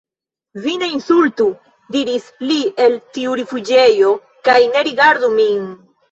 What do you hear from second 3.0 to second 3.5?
tiu